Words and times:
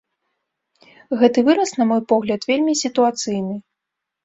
Гэты 1.19 1.39
выраз, 1.51 1.69
на 1.81 1.85
мой 1.91 2.01
погляд, 2.13 2.41
вельмі 2.55 2.73
сітуацыйны. 2.83 3.55